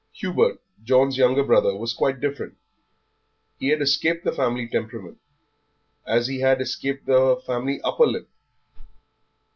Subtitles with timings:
[0.13, 2.57] Hubert, John's younger brother, was quite different.
[3.59, 5.19] He had escaped the family temperament,
[6.07, 8.27] as he had escaped the family upper lip.